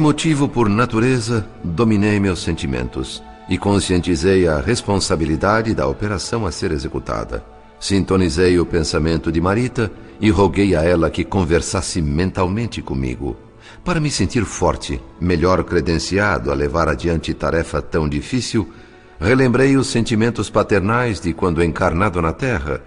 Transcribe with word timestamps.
Emotivo 0.00 0.48
por 0.48 0.66
natureza, 0.66 1.46
dominei 1.62 2.18
meus 2.18 2.42
sentimentos 2.42 3.22
e 3.50 3.58
conscientizei 3.58 4.48
a 4.48 4.58
responsabilidade 4.58 5.74
da 5.74 5.86
operação 5.86 6.46
a 6.46 6.50
ser 6.50 6.72
executada. 6.72 7.44
Sintonizei 7.78 8.58
o 8.58 8.64
pensamento 8.64 9.30
de 9.30 9.42
Marita 9.42 9.92
e 10.18 10.30
roguei 10.30 10.74
a 10.74 10.82
ela 10.82 11.10
que 11.10 11.22
conversasse 11.22 12.00
mentalmente 12.00 12.80
comigo. 12.80 13.36
Para 13.84 14.00
me 14.00 14.10
sentir 14.10 14.42
forte, 14.46 14.98
melhor 15.20 15.62
credenciado 15.64 16.50
a 16.50 16.54
levar 16.54 16.88
adiante 16.88 17.34
tarefa 17.34 17.82
tão 17.82 18.08
difícil, 18.08 18.72
relembrei 19.20 19.76
os 19.76 19.88
sentimentos 19.88 20.48
paternais 20.48 21.20
de 21.20 21.34
quando 21.34 21.62
encarnado 21.62 22.22
na 22.22 22.32
Terra 22.32 22.80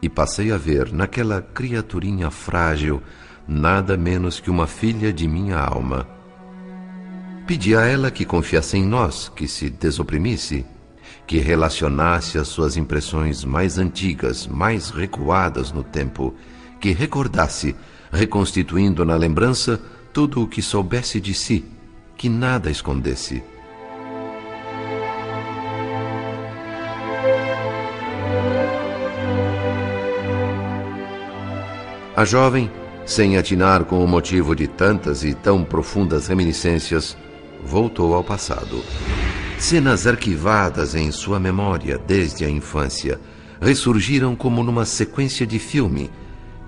e 0.00 0.08
passei 0.08 0.52
a 0.52 0.56
ver 0.56 0.92
naquela 0.92 1.42
criaturinha 1.42 2.30
frágil 2.30 3.02
nada 3.48 3.96
menos 3.96 4.38
que 4.38 4.48
uma 4.48 4.68
filha 4.68 5.12
de 5.12 5.26
minha 5.26 5.58
alma. 5.58 6.19
Pedi 7.50 7.74
a 7.74 7.80
ela 7.80 8.12
que 8.12 8.24
confiasse 8.24 8.78
em 8.78 8.84
nós, 8.84 9.28
que 9.28 9.48
se 9.48 9.68
desoprimisse 9.68 10.64
que 11.26 11.38
relacionasse 11.38 12.38
as 12.38 12.46
suas 12.46 12.76
impressões 12.76 13.44
mais 13.44 13.76
antigas, 13.76 14.46
mais 14.46 14.90
recuadas 14.90 15.72
no 15.72 15.82
tempo, 15.82 16.32
que 16.80 16.92
recordasse, 16.92 17.74
reconstituindo 18.12 19.04
na 19.04 19.16
lembrança 19.16 19.80
tudo 20.12 20.44
o 20.44 20.46
que 20.46 20.62
soubesse 20.62 21.20
de 21.20 21.34
si, 21.34 21.64
que 22.16 22.28
nada 22.28 22.70
escondesse. 22.70 23.42
A 32.16 32.24
jovem, 32.24 32.70
sem 33.04 33.36
atinar 33.36 33.86
com 33.86 34.04
o 34.04 34.06
motivo 34.06 34.54
de 34.54 34.68
tantas 34.68 35.24
e 35.24 35.34
tão 35.34 35.64
profundas 35.64 36.28
reminiscências, 36.28 37.16
voltou 37.64 38.14
ao 38.14 38.24
passado. 38.24 38.82
Cenas 39.58 40.06
arquivadas 40.06 40.94
em 40.94 41.10
sua 41.12 41.38
memória 41.38 41.98
desde 41.98 42.44
a 42.44 42.50
infância 42.50 43.20
ressurgiram 43.60 44.34
como 44.34 44.62
numa 44.62 44.86
sequência 44.86 45.46
de 45.46 45.58
filme, 45.58 46.10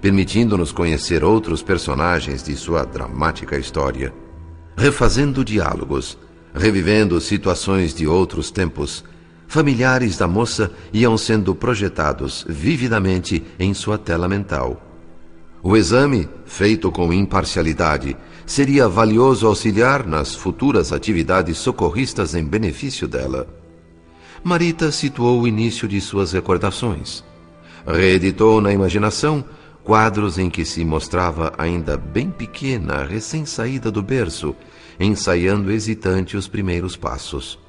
permitindo-nos 0.00 0.72
conhecer 0.72 1.24
outros 1.24 1.62
personagens 1.62 2.42
de 2.42 2.55
sua 2.55 2.84
dramática 2.84 3.56
história, 3.56 4.12
refazendo 4.77 5.44
diálogos, 5.44 6.18
revivendo 6.55 7.18
situações 7.20 7.94
de 7.94 8.06
outros 8.06 8.50
tempos. 8.50 9.05
Familiares 9.48 10.17
da 10.17 10.27
moça 10.27 10.70
iam 10.92 11.17
sendo 11.17 11.55
projetados 11.55 12.44
vividamente 12.48 13.42
em 13.58 13.72
sua 13.72 13.96
tela 13.96 14.28
mental. 14.28 14.92
O 15.62 15.77
exame, 15.77 16.28
feito 16.45 16.90
com 16.90 17.12
imparcialidade, 17.12 18.17
seria 18.45 18.89
valioso 18.89 19.46
auxiliar 19.46 20.05
nas 20.05 20.34
futuras 20.34 20.92
atividades 20.92 21.56
socorristas 21.58 22.34
em 22.34 22.45
benefício 22.45 23.06
dela. 23.06 23.46
Marita 24.42 24.90
situou 24.90 25.40
o 25.40 25.46
início 25.46 25.86
de 25.86 26.00
suas 26.00 26.33
recordações. 26.33 27.23
Reeditou 27.86 28.61
na 28.61 28.73
imaginação 28.73 29.45
quadros 29.84 30.36
em 30.36 30.50
que 30.50 30.64
se 30.64 30.84
mostrava 30.84 31.52
ainda 31.56 31.96
bem 31.96 32.29
pequena, 32.29 33.05
recém-saída 33.05 33.89
do 33.89 34.02
berço, 34.02 34.56
ensaiando 34.98 35.70
hesitante 35.70 36.36
os 36.36 36.48
primeiros 36.48 36.96
passos. 36.96 37.61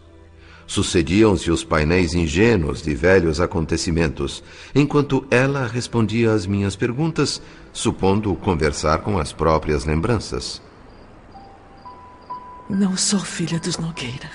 Sucediam-se 0.65 1.51
os 1.51 1.63
painéis 1.63 2.13
ingênuos 2.13 2.81
de 2.81 2.95
velhos 2.95 3.39
acontecimentos, 3.39 4.43
enquanto 4.73 5.25
ela 5.29 5.67
respondia 5.67 6.31
às 6.31 6.45
minhas 6.45 6.75
perguntas, 6.75 7.41
supondo 7.71 8.33
conversar 8.35 8.99
com 8.99 9.17
as 9.19 9.33
próprias 9.33 9.85
lembranças. 9.85 10.61
Não 12.69 12.95
sou 12.95 13.19
filha 13.19 13.59
dos 13.59 13.77
Nogueira. 13.77 14.31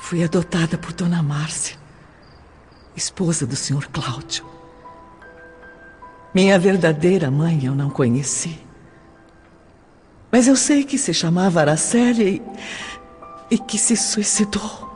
Fui 0.00 0.24
adotada 0.24 0.76
por 0.76 0.92
Dona 0.92 1.22
Márcia, 1.22 1.76
esposa 2.96 3.46
do 3.46 3.54
Sr. 3.54 3.88
Cláudio. 3.92 4.44
Minha 6.34 6.58
verdadeira 6.58 7.30
mãe 7.30 7.64
eu 7.64 7.74
não 7.74 7.90
conheci. 7.90 8.58
Mas 10.30 10.46
eu 10.46 10.54
sei 10.54 10.84
que 10.84 10.96
se 10.96 11.12
chamava 11.12 11.60
Aracélia 11.60 12.28
e, 12.28 12.42
e 13.50 13.58
que 13.58 13.76
se 13.76 13.96
suicidou. 13.96 14.88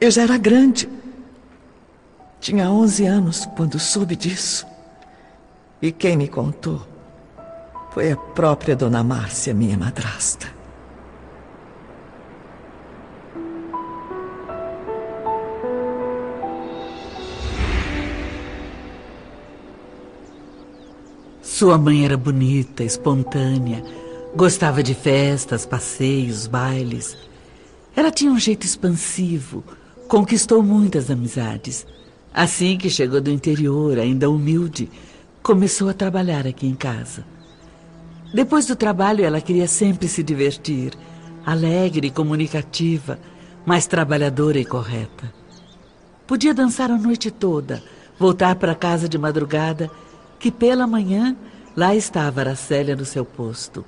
Eu 0.00 0.10
já 0.10 0.22
era 0.22 0.38
grande. 0.38 0.88
Tinha 2.40 2.70
11 2.70 3.04
anos 3.04 3.46
quando 3.56 3.78
soube 3.78 4.16
disso. 4.16 4.66
E 5.82 5.92
quem 5.92 6.16
me 6.16 6.28
contou 6.28 6.80
foi 7.90 8.12
a 8.12 8.16
própria 8.16 8.76
Dona 8.76 9.02
Márcia, 9.02 9.52
minha 9.52 9.76
madrasta. 9.76 10.58
Sua 21.42 21.76
mãe 21.76 22.04
era 22.04 22.16
bonita, 22.16 22.84
espontânea, 22.84 23.82
gostava 24.38 24.84
de 24.84 24.94
festas, 24.94 25.66
passeios, 25.66 26.46
bailes. 26.46 27.18
Ela 27.96 28.08
tinha 28.08 28.30
um 28.30 28.38
jeito 28.38 28.64
expansivo, 28.64 29.64
conquistou 30.06 30.62
muitas 30.62 31.10
amizades. 31.10 31.84
Assim 32.32 32.78
que 32.78 32.88
chegou 32.88 33.20
do 33.20 33.32
interior, 33.32 33.98
ainda 33.98 34.30
humilde, 34.30 34.88
começou 35.42 35.88
a 35.88 35.92
trabalhar 35.92 36.46
aqui 36.46 36.68
em 36.68 36.76
casa. 36.76 37.24
Depois 38.32 38.64
do 38.64 38.76
trabalho, 38.76 39.24
ela 39.24 39.40
queria 39.40 39.66
sempre 39.66 40.06
se 40.06 40.22
divertir, 40.22 40.92
alegre 41.44 42.06
e 42.06 42.12
comunicativa, 42.12 43.18
mas 43.66 43.88
trabalhadora 43.88 44.60
e 44.60 44.64
correta. 44.64 45.34
Podia 46.28 46.54
dançar 46.54 46.92
a 46.92 46.96
noite 46.96 47.28
toda, 47.32 47.82
voltar 48.16 48.54
para 48.54 48.76
casa 48.76 49.08
de 49.08 49.18
madrugada, 49.18 49.90
que 50.38 50.52
pela 50.52 50.86
manhã 50.86 51.36
lá 51.76 51.92
estava 51.92 52.42
Aracélia 52.42 52.94
no 52.94 53.04
seu 53.04 53.24
posto. 53.24 53.84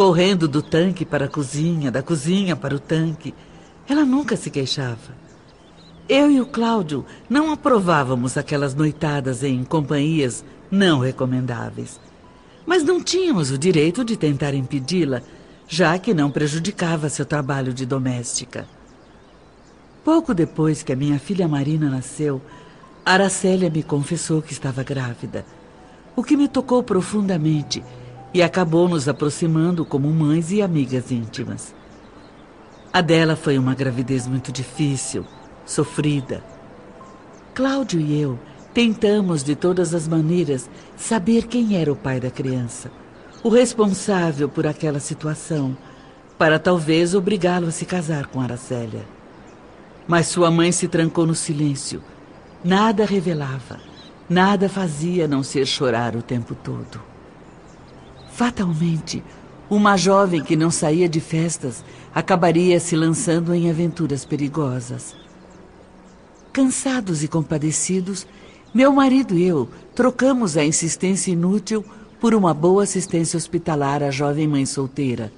Correndo 0.00 0.48
do 0.48 0.62
tanque 0.62 1.04
para 1.04 1.26
a 1.26 1.28
cozinha, 1.28 1.90
da 1.90 2.02
cozinha 2.02 2.56
para 2.56 2.74
o 2.74 2.80
tanque. 2.80 3.34
Ela 3.86 4.02
nunca 4.02 4.34
se 4.34 4.50
queixava. 4.50 5.14
Eu 6.08 6.30
e 6.30 6.40
o 6.40 6.46
Cláudio 6.46 7.04
não 7.28 7.52
aprovávamos 7.52 8.38
aquelas 8.38 8.74
noitadas 8.74 9.44
em 9.44 9.62
companhias 9.62 10.42
não 10.70 11.00
recomendáveis. 11.00 12.00
Mas 12.64 12.82
não 12.82 13.04
tínhamos 13.04 13.50
o 13.50 13.58
direito 13.58 14.02
de 14.02 14.16
tentar 14.16 14.54
impedi-la, 14.54 15.20
já 15.68 15.98
que 15.98 16.14
não 16.14 16.30
prejudicava 16.30 17.10
seu 17.10 17.26
trabalho 17.26 17.74
de 17.74 17.84
doméstica. 17.84 18.66
Pouco 20.02 20.32
depois 20.32 20.82
que 20.82 20.94
a 20.94 20.96
minha 20.96 21.18
filha 21.18 21.46
Marina 21.46 21.90
nasceu, 21.90 22.40
Aracélia 23.04 23.68
me 23.68 23.82
confessou 23.82 24.40
que 24.40 24.54
estava 24.54 24.82
grávida, 24.82 25.44
o 26.16 26.22
que 26.22 26.38
me 26.38 26.48
tocou 26.48 26.82
profundamente 26.82 27.84
e 28.32 28.42
acabou 28.42 28.88
nos 28.88 29.08
aproximando 29.08 29.84
como 29.84 30.08
mães 30.10 30.52
e 30.52 30.62
amigas 30.62 31.10
íntimas. 31.10 31.74
A 32.92 33.00
dela 33.00 33.36
foi 33.36 33.58
uma 33.58 33.74
gravidez 33.74 34.26
muito 34.26 34.50
difícil, 34.50 35.24
sofrida. 35.64 36.42
Cláudio 37.54 38.00
e 38.00 38.20
eu 38.20 38.38
Tentamos 38.72 39.42
de 39.42 39.56
todas 39.56 39.94
as 39.94 40.06
maneiras 40.06 40.70
saber 40.96 41.48
quem 41.48 41.76
era 41.76 41.92
o 41.92 41.96
pai 41.96 42.20
da 42.20 42.30
criança, 42.30 42.90
o 43.42 43.48
responsável 43.48 44.48
por 44.48 44.64
aquela 44.64 45.00
situação, 45.00 45.76
para 46.38 46.58
talvez 46.58 47.12
obrigá-lo 47.14 47.66
a 47.66 47.72
se 47.72 47.84
casar 47.84 48.26
com 48.26 48.40
Aracélia. 48.40 49.04
Mas 50.06 50.28
sua 50.28 50.50
mãe 50.52 50.70
se 50.70 50.86
trancou 50.86 51.26
no 51.26 51.34
silêncio. 51.34 52.00
Nada 52.62 53.04
revelava, 53.04 53.78
nada 54.28 54.68
fazia 54.68 55.26
não 55.26 55.42
ser 55.42 55.66
chorar 55.66 56.14
o 56.14 56.22
tempo 56.22 56.54
todo. 56.54 57.09
Fatalmente, 58.32 59.22
uma 59.68 59.96
jovem 59.96 60.42
que 60.42 60.56
não 60.56 60.70
saía 60.70 61.08
de 61.08 61.20
festas 61.20 61.84
acabaria 62.14 62.80
se 62.80 62.96
lançando 62.96 63.54
em 63.54 63.70
aventuras 63.70 64.24
perigosas. 64.24 65.14
Cansados 66.52 67.22
e 67.22 67.28
compadecidos, 67.28 68.26
meu 68.74 68.92
marido 68.92 69.34
e 69.34 69.44
eu 69.44 69.68
trocamos 69.94 70.56
a 70.56 70.64
insistência 70.64 71.30
inútil 71.30 71.84
por 72.20 72.34
uma 72.34 72.52
boa 72.52 72.82
assistência 72.82 73.36
hospitalar 73.36 74.02
à 74.02 74.10
jovem 74.10 74.46
mãe 74.46 74.66
solteira, 74.66 75.32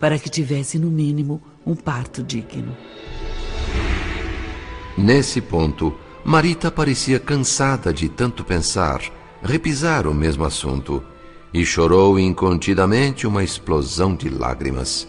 para 0.00 0.18
que 0.18 0.28
tivesse, 0.28 0.78
no 0.78 0.90
mínimo, 0.90 1.40
um 1.66 1.74
parto 1.74 2.22
digno. 2.22 2.76
Nesse 4.96 5.40
ponto, 5.40 5.94
Marita 6.24 6.70
parecia 6.70 7.18
cansada 7.20 7.92
de 7.92 8.08
tanto 8.08 8.44
pensar, 8.44 9.00
repisar 9.42 10.06
o 10.06 10.14
mesmo 10.14 10.44
assunto, 10.44 11.02
e 11.54 11.64
chorou 11.64 12.18
incontidamente 12.18 13.26
uma 13.26 13.42
explosão 13.42 14.14
de 14.14 14.28
lágrimas. 14.28 15.08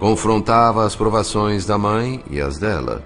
Confrontava 0.00 0.84
as 0.84 0.96
provações 0.96 1.64
da 1.66 1.78
mãe 1.78 2.24
e 2.30 2.40
as 2.40 2.58
dela. 2.58 3.04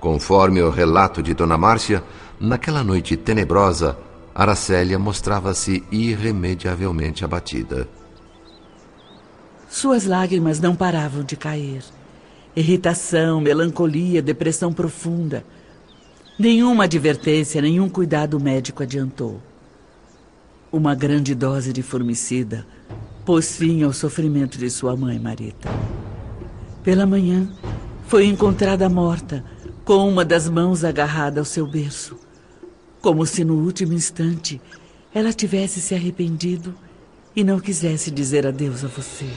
Conforme 0.00 0.60
o 0.60 0.68
relato 0.68 1.22
de 1.22 1.32
Dona 1.32 1.56
Márcia, 1.56 2.02
Naquela 2.38 2.84
noite 2.84 3.16
tenebrosa, 3.16 3.96
Aracélia 4.34 4.98
mostrava-se 4.98 5.82
irremediavelmente 5.90 7.24
abatida. 7.24 7.88
Suas 9.70 10.04
lágrimas 10.04 10.60
não 10.60 10.76
paravam 10.76 11.24
de 11.24 11.34
cair. 11.34 11.82
Irritação, 12.54 13.40
melancolia, 13.40 14.20
depressão 14.20 14.70
profunda. 14.70 15.44
Nenhuma 16.38 16.84
advertência, 16.84 17.62
nenhum 17.62 17.88
cuidado 17.88 18.38
médico 18.38 18.82
adiantou. 18.82 19.40
Uma 20.76 20.94
grande 20.94 21.34
dose 21.34 21.72
de 21.72 21.82
formicida 21.82 22.66
pôs 23.24 23.56
fim 23.56 23.82
ao 23.82 23.94
sofrimento 23.94 24.58
de 24.58 24.68
sua 24.68 24.94
mãe, 24.94 25.18
Marita. 25.18 25.70
Pela 26.84 27.06
manhã, 27.06 27.50
foi 28.06 28.26
encontrada 28.26 28.86
morta, 28.86 29.42
com 29.86 30.06
uma 30.06 30.22
das 30.22 30.50
mãos 30.50 30.84
agarrada 30.84 31.40
ao 31.40 31.46
seu 31.46 31.66
berço, 31.66 32.18
como 33.00 33.24
se 33.24 33.42
no 33.42 33.54
último 33.54 33.94
instante 33.94 34.60
ela 35.14 35.32
tivesse 35.32 35.80
se 35.80 35.94
arrependido 35.94 36.74
e 37.34 37.42
não 37.42 37.58
quisesse 37.58 38.10
dizer 38.10 38.46
adeus 38.46 38.84
a 38.84 38.88
você. 38.88 39.30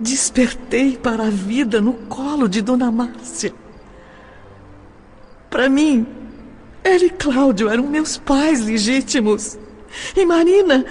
Despertei 0.00 0.96
para 0.96 1.26
a 1.26 1.30
vida 1.30 1.78
no 1.78 1.92
colo 1.92 2.48
de 2.48 2.62
Dona 2.62 2.90
Márcia. 2.90 3.65
Para 5.56 5.70
mim, 5.70 6.06
ela 6.84 7.02
e 7.02 7.08
Cláudio 7.08 7.70
eram 7.70 7.84
meus 7.84 8.18
pais 8.18 8.60
legítimos. 8.60 9.58
E 10.14 10.26
Marina, 10.26 10.84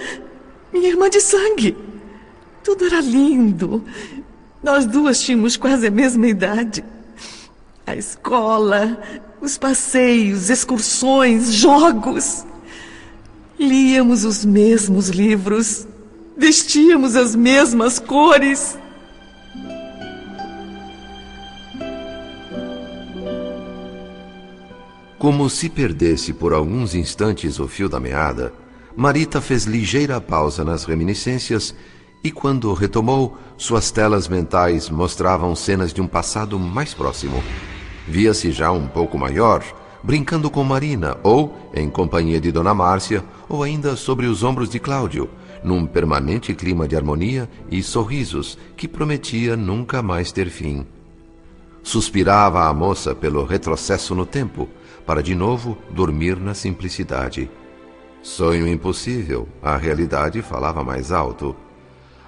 minha 0.72 0.88
irmã 0.88 1.08
de 1.08 1.20
sangue. 1.20 1.76
Tudo 2.64 2.84
era 2.86 3.00
lindo. 3.00 3.84
Nós 4.60 4.84
duas 4.84 5.20
tínhamos 5.20 5.56
quase 5.56 5.86
a 5.86 5.90
mesma 5.92 6.26
idade. 6.26 6.84
A 7.86 7.94
escola, 7.94 9.00
os 9.40 9.56
passeios, 9.56 10.50
excursões, 10.50 11.52
jogos. 11.52 12.44
Líamos 13.56 14.24
os 14.24 14.44
mesmos 14.44 15.10
livros, 15.10 15.86
vestíamos 16.36 17.14
as 17.14 17.36
mesmas 17.36 18.00
cores. 18.00 18.76
Como 25.26 25.50
se 25.50 25.68
perdesse 25.68 26.32
por 26.32 26.52
alguns 26.52 26.94
instantes 26.94 27.58
o 27.58 27.66
fio 27.66 27.88
da 27.88 27.98
meada, 27.98 28.52
Marita 28.94 29.40
fez 29.40 29.64
ligeira 29.64 30.20
pausa 30.20 30.64
nas 30.64 30.84
reminiscências 30.84 31.74
e, 32.22 32.30
quando 32.30 32.72
retomou, 32.72 33.36
suas 33.56 33.90
telas 33.90 34.28
mentais 34.28 34.88
mostravam 34.88 35.56
cenas 35.56 35.92
de 35.92 36.00
um 36.00 36.06
passado 36.06 36.60
mais 36.60 36.94
próximo. 36.94 37.42
Via-se 38.06 38.52
já 38.52 38.70
um 38.70 38.86
pouco 38.86 39.18
maior, 39.18 39.64
brincando 40.00 40.48
com 40.48 40.62
Marina, 40.62 41.16
ou 41.24 41.58
em 41.74 41.90
companhia 41.90 42.40
de 42.40 42.52
Dona 42.52 42.72
Márcia, 42.72 43.24
ou 43.48 43.64
ainda 43.64 43.96
sobre 43.96 44.26
os 44.26 44.44
ombros 44.44 44.68
de 44.68 44.78
Cláudio, 44.78 45.28
num 45.60 45.84
permanente 45.86 46.54
clima 46.54 46.86
de 46.86 46.94
harmonia 46.94 47.50
e 47.68 47.82
sorrisos 47.82 48.56
que 48.76 48.86
prometia 48.86 49.56
nunca 49.56 50.00
mais 50.00 50.30
ter 50.30 50.48
fim. 50.50 50.86
Suspirava 51.82 52.68
a 52.68 52.72
moça 52.72 53.12
pelo 53.12 53.44
retrocesso 53.44 54.14
no 54.14 54.24
tempo, 54.24 54.68
para 55.06 55.22
de 55.22 55.34
novo 55.34 55.78
dormir 55.90 56.36
na 56.36 56.52
simplicidade. 56.52 57.48
Sonho 58.22 58.66
impossível, 58.66 59.48
a 59.62 59.76
realidade 59.76 60.42
falava 60.42 60.82
mais 60.82 61.12
alto. 61.12 61.54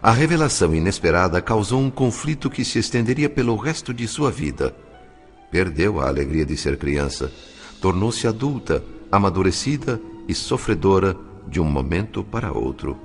A 0.00 0.12
revelação 0.12 0.72
inesperada 0.72 1.42
causou 1.42 1.80
um 1.80 1.90
conflito 1.90 2.48
que 2.48 2.64
se 2.64 2.78
estenderia 2.78 3.28
pelo 3.28 3.56
resto 3.56 3.92
de 3.92 4.06
sua 4.06 4.30
vida. 4.30 4.74
Perdeu 5.50 6.00
a 6.00 6.06
alegria 6.06 6.46
de 6.46 6.56
ser 6.56 6.76
criança, 6.76 7.32
tornou-se 7.80 8.28
adulta, 8.28 8.84
amadurecida 9.10 10.00
e 10.28 10.34
sofredora 10.34 11.16
de 11.48 11.60
um 11.60 11.64
momento 11.64 12.22
para 12.22 12.52
outro. 12.52 12.96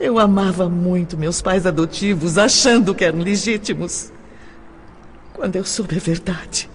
Eu 0.00 0.18
amava 0.18 0.66
muito 0.68 1.16
meus 1.18 1.42
pais 1.42 1.66
adotivos, 1.66 2.38
achando 2.38 2.94
que 2.94 3.04
eram 3.04 3.18
legítimos. 3.18 4.10
Quando 5.34 5.56
eu 5.56 5.64
soube 5.64 5.96
a 5.96 6.00
verdade, 6.00 6.69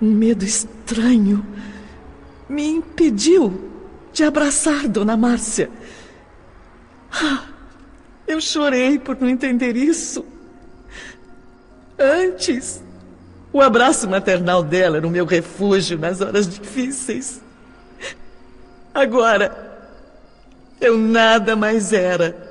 um 0.00 0.10
medo 0.10 0.44
estranho 0.44 1.44
me 2.48 2.66
impediu 2.66 3.70
de 4.12 4.24
abraçar 4.24 4.88
Dona 4.88 5.16
Márcia. 5.16 5.70
Ah, 7.12 7.44
eu 8.26 8.40
chorei 8.40 8.98
por 8.98 9.20
não 9.20 9.28
entender 9.28 9.76
isso. 9.76 10.24
Antes, 11.98 12.82
o 13.52 13.60
abraço 13.60 14.08
maternal 14.08 14.62
dela 14.62 14.96
era 14.96 15.06
o 15.06 15.10
meu 15.10 15.26
refúgio 15.26 15.98
nas 15.98 16.20
horas 16.20 16.48
difíceis. 16.48 17.40
Agora, 18.94 19.70
eu 20.80 20.96
nada 20.96 21.54
mais 21.54 21.92
era 21.92 22.48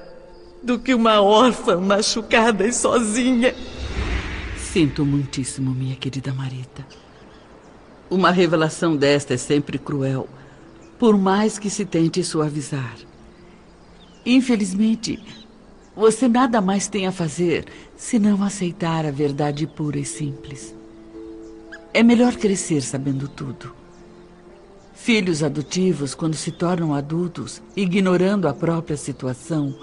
do 0.62 0.77
que 0.77 0.93
uma 0.93 1.21
órfã 1.21 1.77
machucada 1.77 2.65
e 2.65 2.71
sozinha. 2.71 3.55
Sinto 4.57 5.05
muitíssimo, 5.05 5.71
minha 5.71 5.95
querida 5.95 6.33
Marita. 6.33 6.85
Uma 8.09 8.31
revelação 8.31 8.97
desta 8.97 9.35
é 9.35 9.37
sempre 9.37 9.77
cruel, 9.77 10.27
por 10.97 11.15
mais 11.15 11.59
que 11.59 11.69
se 11.69 11.85
tente 11.85 12.23
suavizar. 12.23 12.95
Infelizmente, 14.25 15.23
você 15.95 16.27
nada 16.27 16.59
mais 16.59 16.87
tem 16.87 17.05
a 17.05 17.11
fazer 17.11 17.65
senão 17.95 18.43
aceitar 18.43 19.05
a 19.05 19.11
verdade 19.11 19.67
pura 19.67 19.99
e 19.99 20.05
simples. 20.05 20.75
É 21.93 22.01
melhor 22.01 22.35
crescer 22.35 22.81
sabendo 22.81 23.27
tudo. 23.27 23.73
Filhos 24.93 25.43
adotivos, 25.43 26.15
quando 26.15 26.35
se 26.35 26.51
tornam 26.51 26.95
adultos, 26.95 27.61
ignorando 27.75 28.47
a 28.47 28.53
própria 28.53 28.97
situação, 28.97 29.75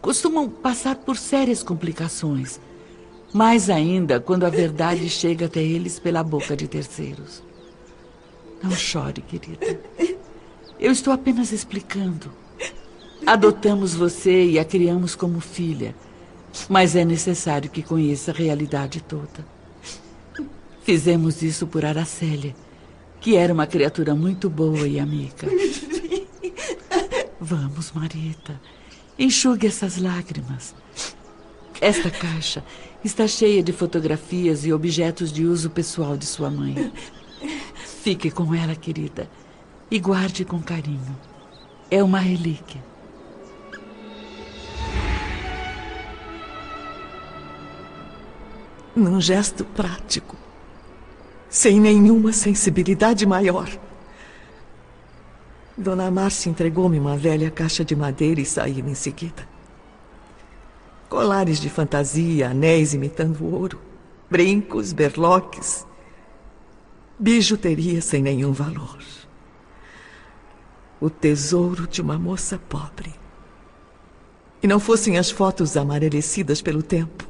costumam 0.00 0.48
passar 0.48 0.96
por 0.96 1.16
sérias 1.16 1.62
complicações. 1.62 2.58
Mais 3.32 3.70
ainda 3.70 4.18
quando 4.18 4.44
a 4.44 4.50
verdade 4.50 5.08
chega 5.08 5.46
até 5.46 5.62
eles 5.62 6.00
pela 6.00 6.24
boca 6.24 6.56
de 6.56 6.66
terceiros. 6.66 7.48
Não 8.62 8.70
chore, 8.72 9.22
querida. 9.22 9.80
Eu 10.78 10.92
estou 10.92 11.12
apenas 11.12 11.52
explicando. 11.52 12.32
Adotamos 13.26 13.94
você 13.94 14.44
e 14.44 14.58
a 14.58 14.64
criamos 14.64 15.14
como 15.14 15.40
filha, 15.40 15.94
mas 16.68 16.96
é 16.96 17.04
necessário 17.04 17.70
que 17.70 17.82
conheça 17.82 18.30
a 18.30 18.34
realidade 18.34 19.00
toda. 19.02 19.46
Fizemos 20.82 21.42
isso 21.42 21.66
por 21.66 21.84
Aracélia, 21.84 22.54
que 23.20 23.36
era 23.36 23.52
uma 23.52 23.66
criatura 23.66 24.14
muito 24.14 24.48
boa 24.48 24.88
e 24.88 24.98
amiga. 24.98 25.46
Vamos, 27.38 27.92
Marita. 27.92 28.60
Enxugue 29.18 29.66
essas 29.66 29.98
lágrimas. 29.98 30.74
Esta 31.80 32.10
caixa 32.10 32.64
está 33.04 33.26
cheia 33.26 33.62
de 33.62 33.72
fotografias 33.72 34.64
e 34.64 34.72
objetos 34.72 35.32
de 35.32 35.44
uso 35.44 35.70
pessoal 35.70 36.16
de 36.16 36.26
sua 36.26 36.50
mãe. 36.50 36.92
Fique 38.02 38.30
com 38.30 38.54
ela, 38.54 38.74
querida, 38.74 39.28
e 39.90 39.98
guarde 39.98 40.42
com 40.42 40.58
carinho. 40.62 41.14
É 41.90 42.02
uma 42.02 42.18
relíquia. 42.18 42.82
Num 48.96 49.20
gesto 49.20 49.66
prático, 49.66 50.34
sem 51.50 51.78
nenhuma 51.78 52.32
sensibilidade 52.32 53.26
maior. 53.26 53.68
Dona 55.76 56.10
Márcia 56.10 56.48
entregou-me 56.48 56.98
uma 56.98 57.18
velha 57.18 57.50
caixa 57.50 57.84
de 57.84 57.94
madeira 57.94 58.40
e 58.40 58.46
saiu 58.46 58.88
em 58.88 58.94
seguida. 58.94 59.46
Colares 61.06 61.60
de 61.60 61.68
fantasia, 61.68 62.48
anéis 62.48 62.94
imitando 62.94 63.44
ouro, 63.44 63.78
brincos, 64.30 64.90
berloques, 64.94 65.86
bijuteria 67.20 68.00
sem 68.00 68.22
nenhum 68.22 68.50
valor. 68.50 68.98
O 70.98 71.10
tesouro 71.10 71.86
de 71.86 72.00
uma 72.00 72.18
moça 72.18 72.58
pobre. 72.58 73.14
E 74.62 74.66
não 74.66 74.80
fossem 74.80 75.18
as 75.18 75.30
fotos 75.30 75.76
amarelecidas 75.76 76.62
pelo 76.62 76.82
tempo, 76.82 77.28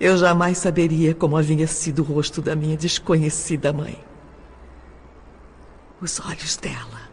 eu 0.00 0.16
jamais 0.16 0.58
saberia 0.58 1.14
como 1.14 1.36
havia 1.36 1.66
sido 1.66 2.00
o 2.00 2.04
rosto 2.04 2.42
da 2.42 2.56
minha 2.56 2.76
desconhecida 2.76 3.72
mãe. 3.72 4.02
Os 6.00 6.20
olhos 6.20 6.56
dela, 6.56 7.08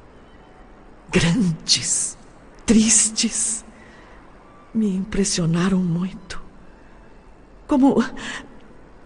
grandes, 1.09 2.17
tristes, 2.65 3.63
me 4.73 4.95
impressionaram 4.95 5.77
muito. 5.77 6.41
Como 7.67 8.03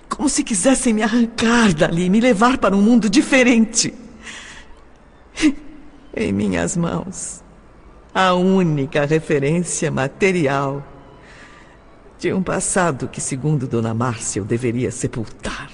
como 0.10 0.30
se 0.30 0.44
quisessem 0.44 0.94
me 0.94 1.04
arrancar 1.04 1.74
dali, 1.74 2.10
me 2.10 2.20
levar 2.20 2.58
para 2.58 2.76
um 2.76 2.82
mundo 2.82 3.10
diferente. 3.10 3.94
Em 6.16 6.32
minhas 6.32 6.78
mãos, 6.78 7.44
a 8.14 8.34
única 8.34 9.06
referência 9.06 9.92
material 9.92 10.84
de 12.18 12.32
um 12.32 12.42
passado 12.42 13.08
que, 13.08 13.20
segundo 13.20 13.68
Dona 13.68 13.94
Márcia, 13.94 14.40
eu 14.40 14.46
deveria 14.46 14.92
sepultar. 14.92 15.70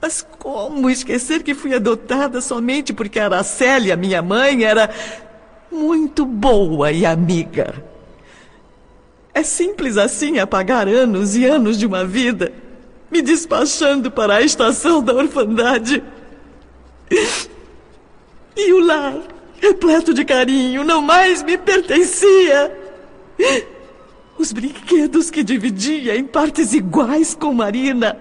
Mas 0.00 0.26
como 0.38 0.88
esquecer 0.88 1.42
que 1.42 1.54
fui 1.54 1.74
adotada 1.74 2.40
somente 2.40 2.92
porque 2.92 3.18
a 3.18 3.26
Aracélia, 3.26 3.96
minha 3.96 4.22
mãe, 4.22 4.64
era 4.64 4.90
muito 5.70 6.24
boa 6.24 6.90
e 6.92 7.04
amiga? 7.04 7.84
É 9.38 9.42
simples 9.44 9.96
assim 9.96 10.40
apagar 10.40 10.88
anos 10.88 11.36
e 11.36 11.44
anos 11.44 11.78
de 11.78 11.86
uma 11.86 12.04
vida, 12.04 12.52
me 13.08 13.22
despachando 13.22 14.10
para 14.10 14.34
a 14.34 14.42
estação 14.42 15.00
da 15.00 15.14
orfandade. 15.14 16.02
E 18.56 18.72
o 18.72 18.80
lar, 18.80 19.14
repleto 19.60 20.12
de 20.12 20.24
carinho, 20.24 20.82
não 20.82 21.00
mais 21.00 21.44
me 21.44 21.56
pertencia. 21.56 22.76
Os 24.36 24.50
brinquedos 24.50 25.30
que 25.30 25.44
dividia 25.44 26.16
em 26.16 26.24
partes 26.24 26.74
iguais 26.74 27.32
com 27.32 27.54
Marina. 27.54 28.18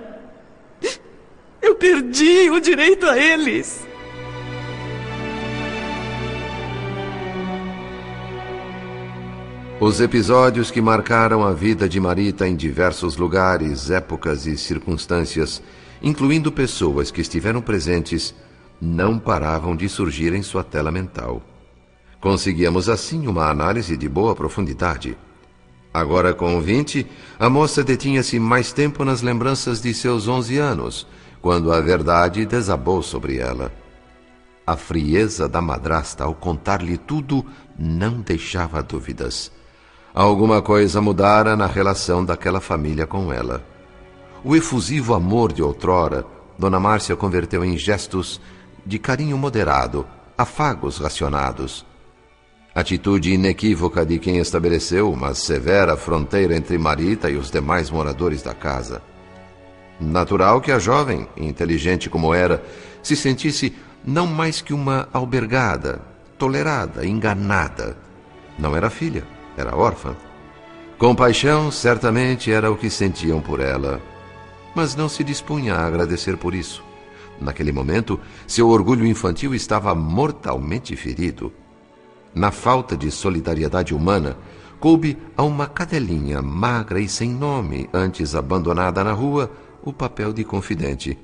Eu 1.60 1.74
perdi 1.74 2.52
o 2.52 2.60
direito 2.60 3.08
a 3.08 3.18
eles. 3.18 3.87
Os 9.80 10.02
episódios 10.02 10.72
que 10.72 10.82
marcaram 10.82 11.44
a 11.44 11.54
vida 11.54 11.88
de 11.88 12.00
Marita 12.00 12.48
em 12.48 12.56
diversos 12.56 13.16
lugares, 13.16 13.92
épocas 13.92 14.48
e 14.48 14.58
circunstâncias, 14.58 15.62
incluindo 16.02 16.52
pessoas 16.52 17.12
que 17.12 17.22
estiveram 17.22 17.62
presentes, 17.62 18.34
não 18.82 19.20
paravam 19.20 19.76
de 19.76 19.88
surgir 19.88 20.34
em 20.34 20.42
sua 20.42 20.64
tela 20.64 20.92
mental. 20.92 21.44
Conseguíamos 22.20 22.90
assim 22.90 23.28
uma 23.28 23.52
análise 23.52 23.96
de 23.96 24.10
boa 24.10 24.36
profundidade. 24.36 25.16
Agora, 25.94 26.34
com 26.34 26.60
20, 26.60 27.06
a 27.38 27.48
moça 27.48 27.84
detinha-se 27.84 28.40
mais 28.40 28.74
tempo 28.74 29.06
nas 29.06 29.22
lembranças 29.22 29.80
de 29.80 29.94
seus 29.94 30.28
11 30.28 30.58
anos, 30.58 31.08
quando 31.40 31.72
a 31.72 31.80
verdade 31.80 32.48
desabou 32.48 33.04
sobre 33.04 33.38
ela. 33.38 33.72
A 34.66 34.76
frieza 34.76 35.48
da 35.48 35.62
madrasta 35.62 36.24
ao 36.24 36.34
contar-lhe 36.34 36.98
tudo 36.98 37.46
não 37.78 38.22
deixava 38.22 38.82
dúvidas. 38.82 39.56
Alguma 40.20 40.64
coisa 40.64 41.00
mudara 41.00 41.56
na 41.56 41.68
relação 41.68 42.26
daquela 42.26 42.60
família 42.60 43.06
com 43.06 43.32
ela. 43.32 43.64
O 44.44 44.56
efusivo 44.56 45.14
amor 45.14 45.54
de 45.54 45.62
outrora, 45.62 46.26
Dona 46.58 46.80
Márcia 46.80 47.16
converteu 47.16 47.64
em 47.64 47.78
gestos 47.78 48.42
de 48.84 48.98
carinho 48.98 49.38
moderado, 49.38 50.08
afagos 50.36 50.98
racionados. 50.98 51.86
Atitude 52.74 53.32
inequívoca 53.32 54.04
de 54.04 54.18
quem 54.18 54.40
estabeleceu 54.40 55.12
uma 55.12 55.36
severa 55.36 55.96
fronteira 55.96 56.56
entre 56.56 56.80
Marita 56.80 57.30
e 57.30 57.36
os 57.36 57.52
demais 57.52 57.92
moradores 57.92 58.42
da 58.42 58.56
casa. 58.56 59.04
Natural 60.00 60.60
que 60.60 60.72
a 60.72 60.80
jovem, 60.80 61.28
inteligente 61.38 62.10
como 62.10 62.34
era, 62.34 62.64
se 63.04 63.16
sentisse 63.16 63.72
não 64.04 64.26
mais 64.26 64.62
que 64.62 64.74
uma 64.74 65.08
albergada, 65.14 66.02
tolerada, 66.40 67.06
enganada. 67.06 67.96
Não 68.58 68.76
era 68.76 68.90
filha 68.90 69.37
era 69.58 69.76
órfã. 69.76 70.16
Compaixão 70.98 71.72
certamente 71.72 72.52
era 72.52 72.72
o 72.72 72.78
que 72.78 72.90
sentiam 72.90 73.42
por 73.42 73.60
ela, 73.60 74.02
mas 74.76 74.96
não 74.96 75.10
se 75.10 75.24
dispunha 75.24 75.76
a 75.76 75.86
agradecer 75.86 76.38
por 76.38 76.56
isso. 76.56 76.84
Naquele 77.40 77.72
momento, 77.72 78.20
seu 78.48 78.70
orgulho 78.70 79.06
infantil 79.06 79.54
estava 79.54 79.94
mortalmente 79.94 80.96
ferido. 80.96 81.52
Na 82.34 82.52
falta 82.52 82.96
de 82.96 83.12
solidariedade 83.12 83.94
humana, 83.94 84.38
coube 84.80 85.18
a 85.36 85.44
uma 85.44 85.68
cadelinha 85.68 86.42
magra 86.42 87.00
e 87.00 87.08
sem 87.08 87.30
nome, 87.30 87.90
antes 87.94 88.36
abandonada 88.36 89.04
na 89.04 89.12
rua, 89.12 89.52
o 89.84 89.94
papel 89.94 90.34
de 90.34 90.44
confidente. 90.44 91.18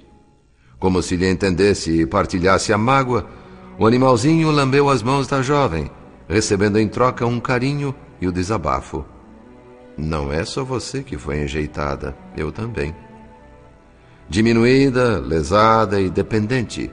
Como 0.80 1.02
se 1.02 1.16
lhe 1.16 1.30
entendesse 1.30 2.02
e 2.02 2.06
partilhasse 2.06 2.74
a 2.74 2.78
mágoa, 2.78 3.26
o 3.80 3.88
animalzinho 3.88 4.52
lambeu 4.52 4.90
as 4.90 5.02
mãos 5.02 5.28
da 5.28 5.42
jovem, 5.42 5.90
recebendo 6.28 6.80
em 6.80 6.88
troca 6.88 7.26
um 7.26 7.40
carinho 7.40 7.94
e 8.24 8.28
o 8.28 8.32
desabafo. 8.32 9.06
Não 9.98 10.32
é 10.32 10.46
só 10.46 10.64
você 10.64 11.04
que 11.04 11.18
foi 11.18 11.44
enjeitada, 11.44 12.16
eu 12.38 12.52
também. 12.52 12.96
Diminuída, 14.30 15.20
lesada 15.20 16.00
e 16.00 16.10
dependente. 16.10 16.90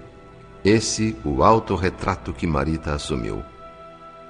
Esse 0.64 1.16
o 1.24 1.42
autorretrato 1.44 2.32
que 2.32 2.46
Marita 2.46 2.92
assumiu. 2.92 3.42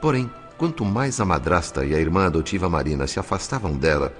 Porém, 0.00 0.30
quanto 0.58 0.84
mais 0.84 1.18
a 1.20 1.24
madrasta 1.24 1.84
e 1.84 1.94
a 1.94 1.98
irmã 1.98 2.26
adotiva 2.26 2.68
Marina 2.68 3.06
se 3.06 3.18
afastavam 3.18 3.72
dela, 3.72 4.12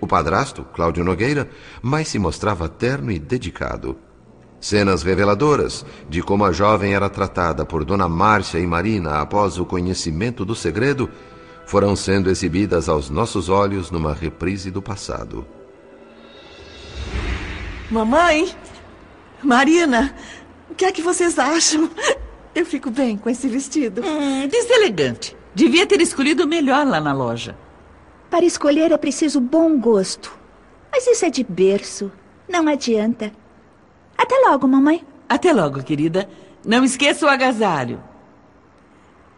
o 0.00 0.06
padrasto, 0.06 0.64
Cláudio 0.72 1.04
Nogueira, 1.04 1.50
mais 1.82 2.08
se 2.08 2.18
mostrava 2.18 2.68
terno 2.68 3.10
e 3.10 3.18
dedicado. 3.18 3.98
Cenas 4.60 5.02
reveladoras 5.02 5.84
de 6.08 6.22
como 6.22 6.44
a 6.44 6.52
jovem 6.52 6.94
era 6.94 7.10
tratada 7.10 7.66
por 7.66 7.84
Dona 7.84 8.08
Márcia 8.08 8.58
e 8.58 8.66
Marina 8.66 9.20
após 9.20 9.58
o 9.58 9.64
conhecimento 9.64 10.44
do 10.44 10.54
segredo 10.54 11.10
foram 11.70 11.94
sendo 11.94 12.28
exibidas 12.28 12.88
aos 12.88 13.08
nossos 13.08 13.48
olhos 13.48 13.92
numa 13.92 14.12
reprise 14.12 14.72
do 14.72 14.82
passado. 14.82 15.46
Mamãe, 17.88 18.52
Marina, 19.40 20.12
o 20.68 20.74
que 20.74 20.84
é 20.84 20.90
que 20.90 21.00
vocês 21.00 21.38
acham? 21.38 21.88
Eu 22.52 22.66
fico 22.66 22.90
bem 22.90 23.16
com 23.16 23.30
esse 23.30 23.46
vestido. 23.46 24.02
Hum, 24.04 24.48
deselegante. 24.48 25.36
Devia 25.54 25.86
ter 25.86 26.00
escolhido 26.00 26.42
o 26.42 26.48
melhor 26.48 26.84
lá 26.84 27.00
na 27.00 27.12
loja. 27.12 27.56
Para 28.28 28.44
escolher 28.44 28.90
é 28.90 28.96
preciso 28.96 29.40
bom 29.40 29.78
gosto. 29.78 30.36
Mas 30.90 31.06
isso 31.06 31.24
é 31.24 31.30
de 31.30 31.44
berço. 31.44 32.10
Não 32.48 32.66
adianta. 32.66 33.30
Até 34.18 34.34
logo, 34.48 34.66
mamãe. 34.66 35.06
Até 35.28 35.52
logo, 35.52 35.84
querida. 35.84 36.28
Não 36.66 36.82
esqueça 36.82 37.26
o 37.26 37.28
agasalho. 37.28 38.02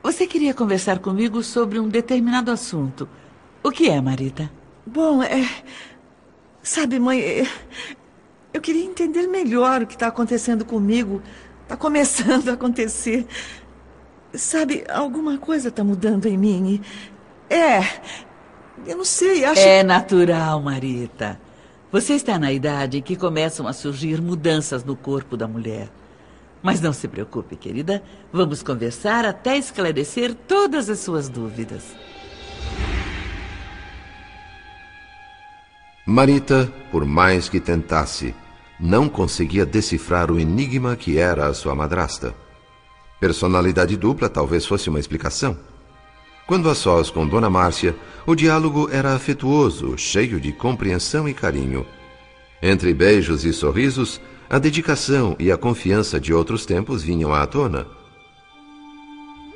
Você 0.02 0.26
queria 0.26 0.52
conversar 0.52 0.98
comigo 0.98 1.42
sobre 1.42 1.78
um 1.78 1.88
determinado 1.88 2.50
assunto. 2.50 3.08
O 3.62 3.70
que 3.70 3.88
é, 3.88 4.00
Marita? 4.00 4.50
Bom, 4.84 5.22
é. 5.22 5.48
Sabe, 6.62 6.98
mãe, 6.98 7.20
é, 7.20 7.46
eu 8.52 8.60
queria 8.60 8.84
entender 8.84 9.26
melhor 9.28 9.82
o 9.82 9.86
que 9.86 9.94
está 9.94 10.08
acontecendo 10.08 10.64
comigo. 10.64 11.22
Está 11.62 11.76
começando 11.76 12.48
a 12.48 12.54
acontecer. 12.54 13.26
Sabe, 14.34 14.84
alguma 14.88 15.38
coisa 15.38 15.68
está 15.68 15.84
mudando 15.84 16.26
em 16.26 16.36
mim. 16.36 16.80
É. 17.48 17.80
Eu 18.86 18.96
não 18.96 19.04
sei, 19.04 19.44
acho. 19.44 19.60
É 19.60 19.84
natural, 19.84 20.60
Marita. 20.60 21.40
Você 21.92 22.14
está 22.14 22.38
na 22.38 22.50
idade 22.50 22.98
em 22.98 23.02
que 23.02 23.14
começam 23.14 23.68
a 23.68 23.72
surgir 23.72 24.20
mudanças 24.20 24.82
no 24.82 24.96
corpo 24.96 25.36
da 25.36 25.46
mulher. 25.46 25.88
Mas 26.62 26.80
não 26.80 26.92
se 26.92 27.08
preocupe, 27.08 27.56
querida. 27.56 28.02
Vamos 28.32 28.62
conversar 28.62 29.24
até 29.24 29.56
esclarecer 29.56 30.34
todas 30.34 30.88
as 30.88 31.00
suas 31.00 31.28
dúvidas. 31.28 31.84
Marita, 36.06 36.72
por 36.90 37.04
mais 37.04 37.48
que 37.48 37.60
tentasse, 37.60 38.34
não 38.78 39.08
conseguia 39.08 39.64
decifrar 39.64 40.30
o 40.30 40.38
enigma 40.38 40.96
que 40.96 41.18
era 41.18 41.46
a 41.46 41.54
sua 41.54 41.74
madrasta. 41.74 42.34
Personalidade 43.20 43.96
dupla 43.96 44.28
talvez 44.28 44.66
fosse 44.66 44.88
uma 44.88 44.98
explicação. 44.98 45.56
Quando 46.46 46.68
a 46.68 46.74
sós 46.74 47.08
com 47.08 47.26
Dona 47.26 47.48
Márcia, 47.48 47.94
o 48.26 48.34
diálogo 48.34 48.88
era 48.90 49.14
afetuoso, 49.14 49.96
cheio 49.96 50.40
de 50.40 50.52
compreensão 50.52 51.28
e 51.28 51.32
carinho. 51.32 51.86
Entre 52.60 52.92
beijos 52.92 53.44
e 53.44 53.52
sorrisos, 53.52 54.20
a 54.52 54.58
dedicação 54.58 55.34
e 55.38 55.50
a 55.50 55.56
confiança 55.56 56.20
de 56.20 56.34
outros 56.34 56.66
tempos 56.66 57.02
vinham 57.02 57.32
à 57.32 57.46
tona. 57.46 57.86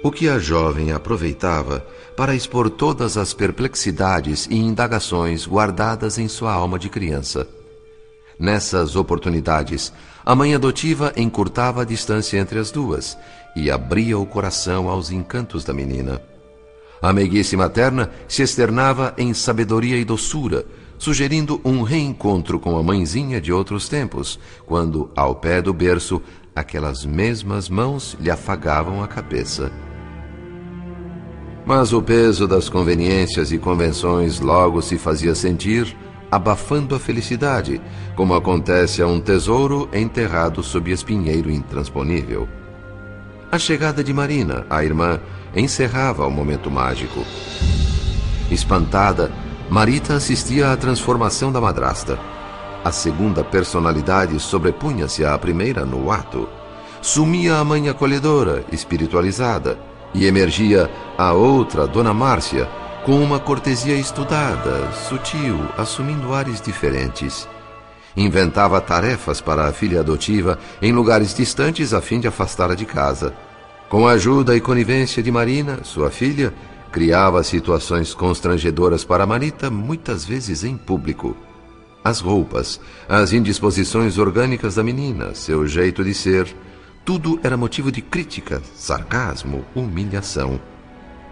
O 0.02 0.10
que 0.10 0.26
a 0.26 0.38
jovem 0.38 0.90
aproveitava 0.90 1.86
para 2.16 2.34
expor 2.34 2.70
todas 2.70 3.18
as 3.18 3.34
perplexidades 3.34 4.46
e 4.46 4.56
indagações 4.56 5.46
guardadas 5.46 6.16
em 6.16 6.28
sua 6.28 6.50
alma 6.50 6.78
de 6.78 6.88
criança. 6.88 7.46
Nessas 8.38 8.96
oportunidades, 8.96 9.92
a 10.24 10.34
mãe 10.34 10.54
adotiva 10.54 11.12
encurtava 11.14 11.82
a 11.82 11.84
distância 11.84 12.38
entre 12.38 12.58
as 12.58 12.70
duas 12.70 13.18
e 13.54 13.70
abria 13.70 14.18
o 14.18 14.24
coração 14.24 14.88
aos 14.88 15.10
encantos 15.10 15.62
da 15.62 15.74
menina. 15.74 16.22
A 17.02 17.12
meiguice 17.12 17.54
materna 17.54 18.10
se 18.26 18.42
externava 18.42 19.12
em 19.18 19.34
sabedoria 19.34 19.98
e 19.98 20.06
doçura, 20.06 20.64
sugerindo 20.98 21.60
um 21.64 21.82
reencontro 21.82 22.58
com 22.58 22.76
a 22.76 22.82
mãezinha 22.82 23.40
de 23.40 23.52
outros 23.52 23.88
tempos, 23.88 24.38
quando, 24.64 25.10
ao 25.14 25.34
pé 25.34 25.60
do 25.60 25.72
berço, 25.72 26.22
aquelas 26.54 27.04
mesmas 27.04 27.68
mãos 27.68 28.16
lhe 28.20 28.30
afagavam 28.30 29.02
a 29.02 29.08
cabeça. 29.08 29.70
Mas 31.66 31.92
o 31.92 32.00
peso 32.00 32.46
das 32.46 32.68
conveniências 32.68 33.50
e 33.50 33.58
convenções 33.58 34.40
logo 34.40 34.80
se 34.80 34.96
fazia 34.96 35.34
sentir, 35.34 35.96
abafando 36.30 36.94
a 36.94 36.98
felicidade, 36.98 37.80
como 38.14 38.34
acontece 38.34 39.02
a 39.02 39.06
um 39.06 39.20
tesouro 39.20 39.88
enterrado 39.92 40.62
sob 40.62 40.90
espinheiro 40.90 41.50
intransponível. 41.50 42.48
A 43.50 43.58
chegada 43.58 44.02
de 44.02 44.12
Marina, 44.12 44.66
a 44.70 44.84
irmã, 44.84 45.20
encerrava 45.54 46.26
o 46.26 46.30
momento 46.30 46.70
mágico. 46.70 47.24
Espantada, 48.50 49.32
Marita 49.68 50.14
assistia 50.14 50.72
à 50.72 50.76
transformação 50.76 51.50
da 51.50 51.60
madrasta. 51.60 52.18
A 52.84 52.92
segunda 52.92 53.42
personalidade 53.42 54.38
sobrepunha-se 54.38 55.24
à 55.24 55.36
primeira 55.36 55.84
no 55.84 56.10
ato. 56.12 56.48
Sumia 57.02 57.56
a 57.56 57.64
mãe 57.64 57.88
acolhedora, 57.88 58.64
espiritualizada, 58.70 59.76
e 60.14 60.24
emergia 60.24 60.88
a 61.18 61.32
outra, 61.32 61.84
Dona 61.84 62.14
Márcia, 62.14 62.68
com 63.04 63.20
uma 63.20 63.40
cortesia 63.40 63.96
estudada, 63.96 64.90
sutil, 64.92 65.58
assumindo 65.76 66.32
ares 66.32 66.60
diferentes. 66.60 67.48
Inventava 68.16 68.80
tarefas 68.80 69.40
para 69.40 69.66
a 69.66 69.72
filha 69.72 70.00
adotiva 70.00 70.58
em 70.80 70.92
lugares 70.92 71.34
distantes 71.34 71.92
a 71.92 72.00
fim 72.00 72.20
de 72.20 72.28
afastá-la 72.28 72.76
de 72.76 72.86
casa. 72.86 73.34
Com 73.88 74.06
a 74.06 74.12
ajuda 74.12 74.56
e 74.56 74.60
conivência 74.60 75.22
de 75.22 75.30
Marina, 75.30 75.80
sua 75.82 76.10
filha, 76.10 76.54
criava 76.96 77.42
situações 77.42 78.14
constrangedoras 78.14 79.04
para 79.04 79.26
Marita, 79.26 79.70
muitas 79.70 80.24
vezes 80.24 80.64
em 80.64 80.78
público. 80.78 81.36
As 82.02 82.20
roupas, 82.20 82.80
as 83.06 83.34
indisposições 83.34 84.16
orgânicas 84.16 84.76
da 84.76 84.82
menina, 84.82 85.34
seu 85.34 85.66
jeito 85.66 86.02
de 86.02 86.14
ser, 86.14 86.56
tudo 87.04 87.38
era 87.42 87.54
motivo 87.54 87.92
de 87.92 88.00
crítica, 88.00 88.62
sarcasmo, 88.74 89.62
humilhação. 89.74 90.58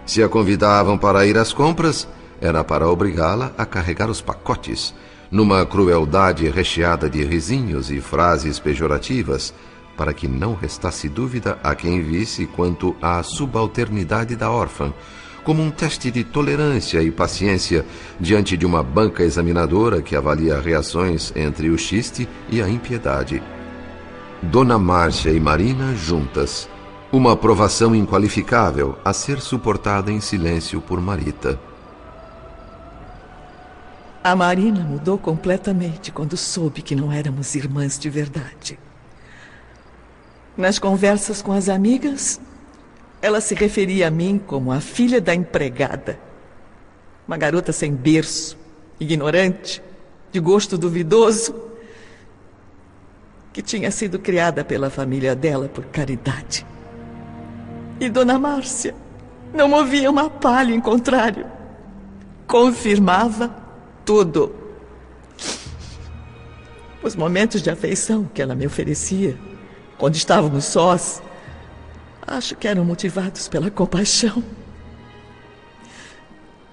Se 0.05 0.21
a 0.21 0.29
convidavam 0.29 0.99
para 0.99 1.25
ir 1.25 1.35
às 1.35 1.51
compras, 1.51 2.07
era 2.39 2.63
para 2.63 2.87
obrigá-la 2.87 3.51
a 3.57 3.65
carregar 3.65 4.07
os 4.07 4.21
pacotes, 4.21 4.93
numa 5.31 5.65
crueldade 5.65 6.47
recheada 6.47 7.09
de 7.09 7.23
risinhos 7.23 7.89
e 7.89 7.99
frases 7.99 8.59
pejorativas, 8.59 9.51
para 9.97 10.13
que 10.13 10.27
não 10.27 10.53
restasse 10.53 11.09
dúvida 11.09 11.57
a 11.63 11.73
quem 11.73 12.03
visse 12.03 12.45
quanto 12.45 12.95
à 13.01 13.23
subalternidade 13.23 14.35
da 14.35 14.51
órfã, 14.51 14.93
como 15.45 15.61
um 15.61 15.69
teste 15.69 16.09
de 16.09 16.23
tolerância 16.23 17.01
e 17.03 17.11
paciência 17.11 17.85
diante 18.19 18.57
de 18.57 18.65
uma 18.65 18.81
banca 18.81 19.23
examinadora 19.23 20.01
que 20.01 20.15
avalia 20.15 20.59
reações 20.59 21.31
entre 21.35 21.69
o 21.69 21.77
xiste 21.77 22.27
e 22.49 22.61
a 22.61 22.67
impiedade. 22.67 23.41
Dona 24.41 24.79
Márcia 24.79 25.29
e 25.29 25.39
Marina 25.39 25.95
juntas. 25.95 26.67
Uma 27.11 27.33
aprovação 27.33 27.95
inqualificável 27.95 28.97
a 29.05 29.13
ser 29.13 29.39
suportada 29.39 30.11
em 30.11 30.19
silêncio 30.19 30.81
por 30.81 30.99
Marita. 30.99 31.59
A 34.23 34.35
Marina 34.35 34.83
mudou 34.83 35.19
completamente 35.19 36.11
quando 36.11 36.35
soube 36.35 36.81
que 36.81 36.95
não 36.95 37.11
éramos 37.11 37.53
irmãs 37.53 37.99
de 37.99 38.09
verdade. 38.09 38.79
Nas 40.57 40.79
conversas 40.79 41.43
com 41.43 41.51
as 41.51 41.69
amigas, 41.69 42.41
ela 43.25 43.41
se 43.41 43.55
referia 43.55 44.07
a 44.07 44.11
mim 44.11 44.37
como 44.37 44.71
a 44.71 44.79
filha 44.79 45.19
da 45.19 45.33
empregada. 45.33 46.19
Uma 47.27 47.35
garota 47.35 47.71
sem 47.71 47.91
berço, 47.91 48.55
ignorante, 48.99 49.81
de 50.31 50.39
gosto 50.39 50.77
duvidoso, 50.77 51.55
que 53.51 53.63
tinha 53.63 53.89
sido 53.89 54.19
criada 54.19 54.63
pela 54.63 54.91
família 54.91 55.35
dela 55.35 55.67
por 55.67 55.85
caridade. 55.85 56.63
E 57.99 58.07
Dona 58.09 58.37
Márcia 58.37 58.93
não 59.51 59.67
movia 59.67 60.11
uma 60.11 60.29
palha 60.29 60.75
em 60.75 60.79
contrário. 60.79 61.47
Confirmava 62.45 63.49
tudo. 64.05 64.53
Os 67.01 67.15
momentos 67.15 67.63
de 67.63 67.71
afeição 67.71 68.29
que 68.31 68.39
ela 68.39 68.53
me 68.53 68.67
oferecia, 68.67 69.35
quando 69.97 70.13
estávamos 70.13 70.65
sós, 70.65 71.23
acho 72.27 72.55
que 72.55 72.67
eram 72.67 72.83
motivados 72.83 73.47
pela 73.47 73.69
compaixão. 73.69 74.43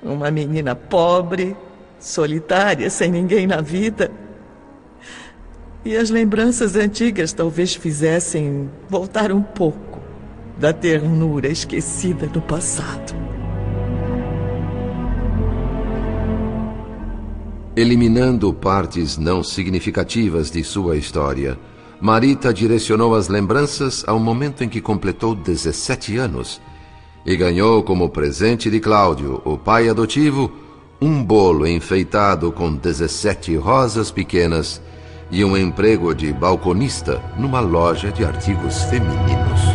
Uma 0.02 0.30
menina 0.30 0.74
pobre, 0.74 1.56
solitária, 1.98 2.90
sem 2.90 3.10
ninguém 3.10 3.46
na 3.46 3.60
vida. 3.60 4.10
E 5.84 5.96
as 5.96 6.10
lembranças 6.10 6.76
antigas 6.76 7.32
talvez 7.32 7.74
fizessem 7.74 8.70
voltar 8.88 9.32
um 9.32 9.42
pouco 9.42 10.00
da 10.58 10.72
ternura 10.72 11.48
esquecida 11.48 12.26
do 12.26 12.40
passado. 12.40 13.14
Eliminando 17.74 18.52
partes 18.52 19.16
não 19.16 19.42
significativas 19.42 20.50
de 20.50 20.62
sua 20.62 20.96
história, 20.96 21.58
Marita 22.02 22.52
direcionou 22.52 23.14
as 23.14 23.28
lembranças 23.28 24.02
ao 24.08 24.18
momento 24.18 24.64
em 24.64 24.68
que 24.68 24.80
completou 24.80 25.36
17 25.36 26.16
anos 26.16 26.60
e 27.24 27.36
ganhou 27.36 27.80
como 27.84 28.08
presente 28.08 28.68
de 28.68 28.80
Cláudio, 28.80 29.40
o 29.44 29.56
pai 29.56 29.88
adotivo, 29.88 30.50
um 31.00 31.22
bolo 31.22 31.64
enfeitado 31.64 32.50
com 32.50 32.74
17 32.74 33.54
rosas 33.54 34.10
pequenas 34.10 34.82
e 35.30 35.44
um 35.44 35.56
emprego 35.56 36.12
de 36.12 36.32
balconista 36.32 37.22
numa 37.38 37.60
loja 37.60 38.10
de 38.10 38.24
artigos 38.24 38.82
femininos. 38.82 39.71